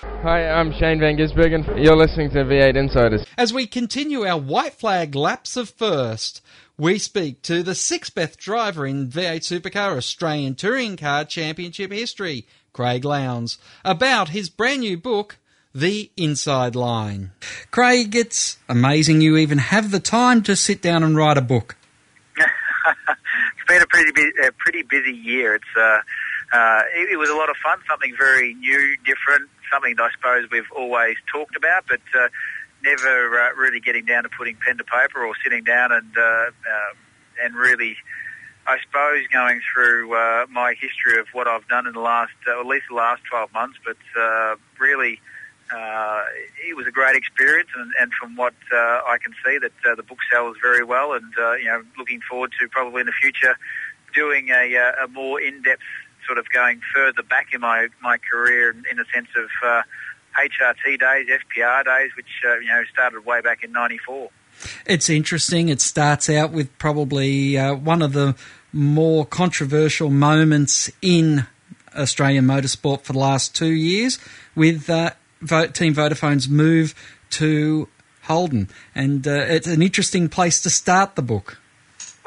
[0.00, 1.82] Hi, I'm Shane Van Gisbergen.
[1.82, 3.24] You're listening to V8 Insiders.
[3.36, 6.40] As we continue our white flag laps of first,
[6.76, 12.46] we speak to the sixth best driver in V8 Supercar Australian Touring Car Championship history,
[12.72, 15.38] Craig Lowndes, about his brand new book,
[15.74, 17.32] The Inside Line.
[17.72, 21.74] Craig, it's amazing you even have the time to sit down and write a book.
[22.36, 24.12] it's been a pretty
[24.46, 25.56] a pretty busy year.
[25.56, 25.98] It's uh,
[26.52, 30.10] uh, it, it was a lot of fun, something very new, different, something that I
[30.12, 32.28] suppose we've always talked about, but uh,
[32.82, 36.22] never uh, really getting down to putting pen to paper or sitting down and uh,
[36.22, 37.96] uh, and really.
[38.66, 42.60] I suppose going through uh, my history of what I've done in the last, uh,
[42.60, 43.96] at least the last 12 months, but
[44.78, 45.22] really
[45.74, 46.24] uh,
[46.68, 49.94] it was a great experience, and, and from what uh, I can see, that uh,
[49.94, 53.56] the book sells very well, and you know, looking forward to probably in the future
[54.14, 55.82] doing a, a more in-depth
[56.28, 59.82] sort of going further back in my my career in, the sense of uh,
[60.38, 64.30] HRT days, FPR days, which uh, you know started way back in '94.
[64.86, 65.68] It's interesting.
[65.68, 68.36] It starts out with probably uh, one of the
[68.72, 71.46] more controversial moments in
[71.96, 74.18] Australian motorsport for the last two years
[74.54, 75.10] with uh,
[75.72, 76.94] Team Vodafone's move
[77.30, 77.88] to
[78.22, 78.68] Holden.
[78.94, 81.58] And uh, it's an interesting place to start the book.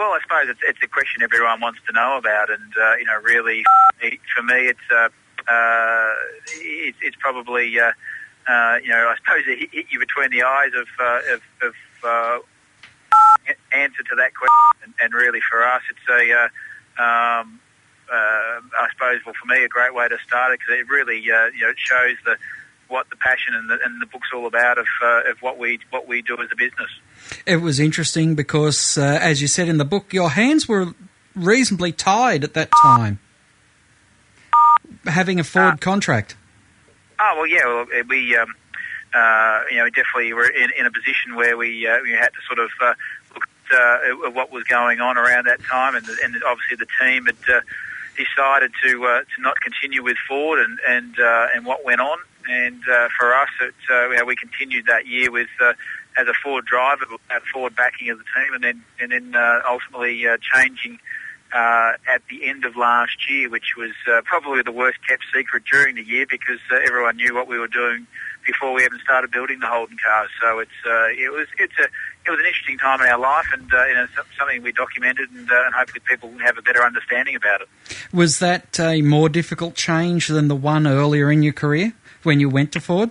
[0.01, 3.05] Well, I suppose it's, it's a question everyone wants to know about, and uh, you
[3.05, 3.61] know, really,
[4.35, 5.09] for me, it's uh,
[5.47, 6.13] uh,
[6.57, 7.91] it's, it's probably uh,
[8.49, 11.75] uh, you know, I suppose it hit, you between the eyes of uh, of, of
[12.03, 12.39] uh,
[13.77, 16.49] answer to that question, and, and really for us, it's a uh,
[16.97, 17.59] um,
[18.11, 21.19] uh, I suppose, well, for me, a great way to start it because it really
[21.29, 22.37] uh, you know it shows the
[22.87, 25.77] what the passion and the, and the book's all about of uh, of what we
[25.91, 26.89] what we do as a business.
[27.45, 30.93] It was interesting because, uh, as you said in the book, your hands were
[31.35, 33.19] reasonably tied at that time,
[35.05, 36.35] having a Ford contract.
[37.19, 37.65] Oh well, yeah.
[37.65, 38.53] Well, uh, we um,
[39.13, 42.41] uh, you know definitely were in, in a position where we uh, we had to
[42.47, 42.93] sort of uh,
[43.33, 47.25] look at, uh, what was going on around that time, and, and obviously the team
[47.25, 47.61] had uh,
[48.17, 52.17] decided to uh, to not continue with Ford and and uh, and what went on.
[52.49, 55.49] And uh, for us, it, uh, we continued that year with.
[56.17, 59.61] As a Ford driver, had Ford backing of the team, and then and then uh,
[59.67, 60.99] ultimately uh, changing
[61.53, 65.63] uh, at the end of last year, which was uh, probably the worst kept secret
[65.71, 68.07] during the year because uh, everyone knew what we were doing
[68.45, 70.29] before we even started building the Holden cars.
[70.41, 71.83] So it's uh, it was it's a
[72.25, 75.29] it was an interesting time in our life, and uh, you know something we documented,
[75.31, 77.69] and, uh, and hopefully people will have a better understanding about it.
[78.13, 81.93] Was that a more difficult change than the one earlier in your career
[82.23, 83.09] when you went to Ford?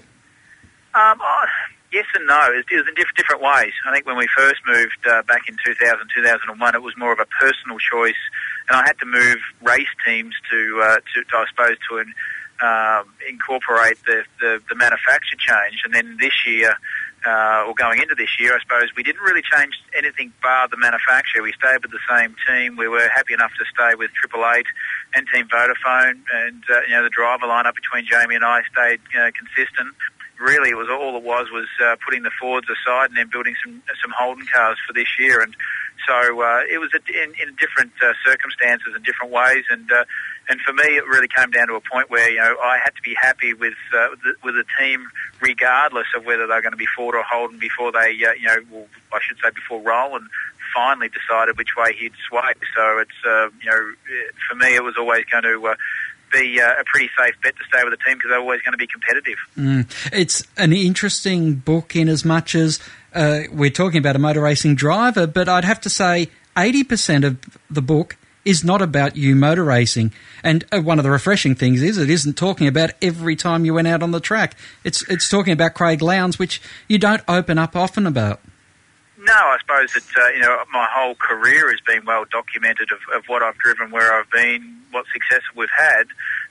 [0.93, 1.45] Um, oh,
[1.93, 2.53] yes and no.
[2.53, 3.73] It was in different ways.
[3.87, 7.21] I think when we first moved uh, back in 2000, 2001, it was more of
[7.21, 8.21] a personal choice,
[8.69, 12.15] and I had to move race teams to, uh, to, to I suppose, to an,
[12.63, 15.83] um, incorporate the, the, the manufacture change.
[15.85, 16.77] And then this year,
[17.27, 20.77] uh, or going into this year, I suppose, we didn't really change anything bar the
[20.77, 21.43] manufacturer.
[21.43, 22.77] We stayed with the same team.
[22.77, 24.67] We were happy enough to stay with Triple Eight
[25.15, 29.01] and Team Vodafone, and uh, you know the driver lineup between Jamie and I stayed
[29.13, 29.93] consistent.
[30.41, 33.55] Really, it was all it was was uh, putting the Fords aside and then building
[33.63, 35.55] some some Holden cars for this year, and
[36.09, 40.05] so uh, it was in, in different uh, circumstances and different ways, and uh,
[40.49, 42.95] and for me, it really came down to a point where you know I had
[42.97, 45.07] to be happy with uh, the, with the team,
[45.41, 48.59] regardless of whether they're going to be Ford or Holden before they uh, you know
[48.71, 50.29] well, I should say before Roland
[50.75, 52.55] finally decided which way he'd sway.
[52.75, 53.93] So it's uh, you know
[54.49, 55.69] for me it was always going to.
[55.69, 55.75] Uh,
[56.31, 58.73] be uh, a pretty safe bet to stay with the team because they're always going
[58.73, 59.39] to be competitive.
[59.57, 60.11] Mm.
[60.13, 62.81] It's an interesting book in as much as
[63.15, 67.39] uh, we're talking about a motor racing driver, but I'd have to say 80% of
[67.71, 70.13] the book is not about you motor racing.
[70.43, 73.75] And uh, one of the refreshing things is it isn't talking about every time you
[73.75, 74.57] went out on the track.
[74.85, 78.41] It's it's talking about Craig Lowndes, which you don't open up often about.
[79.23, 83.01] No, I suppose that uh, you know my whole career has been well documented of,
[83.15, 86.09] of what I've driven, where I've been, what success we've had.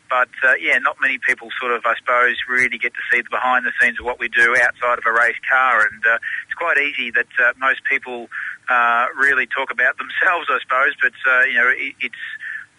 [0.10, 3.30] But uh, yeah, not many people sort of, I suppose, really get to see the
[3.30, 6.54] behind the scenes of what we do outside of a race car, and uh, it's
[6.58, 8.30] quite easy that uh, most people
[8.70, 10.94] uh, really talk about themselves, I suppose.
[11.02, 12.24] But uh, you know, it, it's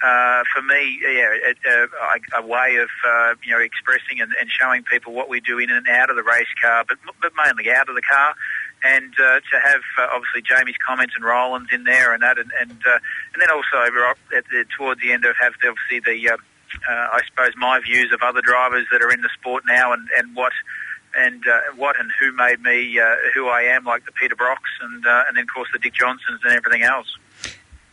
[0.02, 4.50] uh, for me, yeah, it, uh, a way of uh, you know expressing and, and
[4.50, 7.70] showing people what we do in and out of the race car, but but mainly
[7.70, 8.34] out of the car.
[8.82, 12.50] And uh, to have uh, obviously Jamie's comments and Roland's in there and that, and
[12.60, 12.98] and, uh,
[13.34, 13.76] and then also
[14.36, 16.36] at the, towards the end of have the, obviously the uh,
[16.88, 20.08] uh, I suppose my views of other drivers that are in the sport now and
[20.16, 20.52] and what
[21.16, 24.70] and uh, what and who made me uh, who I am, like the Peter Brocks
[24.82, 27.16] and uh, and then of course the Dick Johnsons and everything else.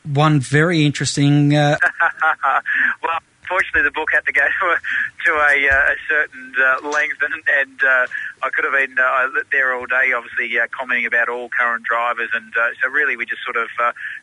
[0.04, 1.56] One very interesting.
[1.56, 1.78] Uh,
[3.04, 4.78] well, fortunately, the book had to go to a,
[5.26, 8.08] to a, uh, a certain uh, length, and, and uh,
[8.44, 12.30] I could have been uh, there all day, obviously uh, commenting about all current drivers,
[12.34, 13.68] and so really we just sort of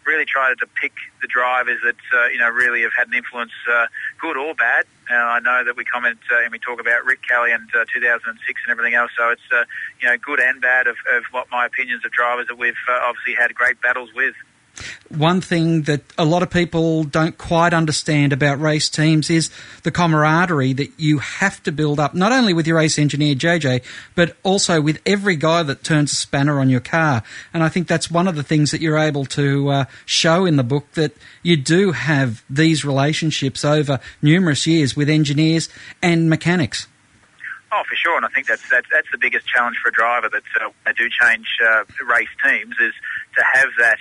[0.04, 3.52] really tried to pick the drivers that you know really have had an influence,
[4.20, 4.84] good or bad.
[5.10, 8.70] I know that we comment and we talk about Rick Kelly and uh, 2006 and
[8.70, 9.48] everything else, so it's
[10.00, 13.34] you know good and bad of, of what my opinions of drivers that we've obviously
[13.34, 14.34] had great battles with.
[15.08, 19.50] One thing that a lot of people don't quite understand about race teams is
[19.82, 23.82] the camaraderie that you have to build up, not only with your race engineer, JJ,
[24.14, 27.22] but also with every guy that turns a spanner on your car.
[27.52, 30.56] And I think that's one of the things that you're able to uh, show in
[30.56, 31.12] the book that
[31.42, 35.68] you do have these relationships over numerous years with engineers
[36.02, 36.88] and mechanics.
[37.76, 40.28] Oh, for sure, and I think that's that's, that's the biggest challenge for a driver
[40.28, 42.94] that uh, they do change uh, race teams is
[43.36, 43.98] to have that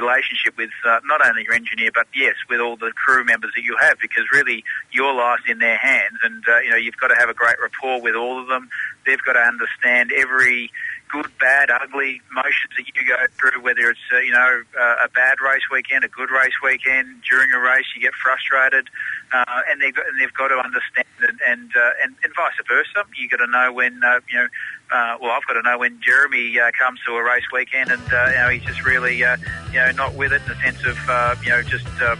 [0.00, 3.62] relationship with uh, not only your engineer, but yes, with all the crew members that
[3.62, 7.08] you have, because really your life's in their hands, and uh, you know you've got
[7.08, 8.68] to have a great rapport with all of them.
[9.06, 10.70] They've got to understand every
[11.10, 15.08] good, bad, ugly motions that you go through, whether it's uh, you know uh, a
[15.08, 17.22] bad race weekend, a good race weekend.
[17.28, 18.88] During a race, you get frustrated,
[19.32, 23.06] uh, and they've and they've got to understand, and and, uh, and and vice versa.
[23.16, 24.48] You got to know when uh, you know.
[24.88, 28.12] Uh, well, I've got to know when Jeremy uh, comes to a race weekend, and
[28.12, 29.36] uh, you know he's just really, uh,
[29.72, 31.86] you know, not with it in the sense of, uh, you know, just.
[32.02, 32.18] Um,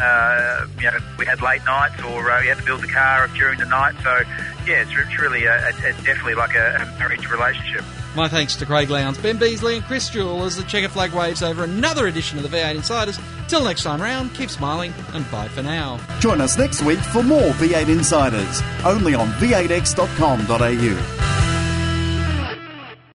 [0.00, 3.26] uh, you know, we had late nights or uh, we had to build the car
[3.36, 3.94] during the night.
[4.04, 4.22] So,
[4.64, 7.84] yeah, it's, it's really a, a, it's definitely like a, a marriage relationship.
[8.18, 11.40] My thanks to Craig Lowndes, Ben Beasley, and Chris Jewell as the checker flag waves
[11.40, 13.16] over another edition of the V8 Insiders.
[13.46, 16.00] Till next time round, keep smiling and bye for now.
[16.18, 21.57] Join us next week for more V8 Insiders, only on v8x.com.au.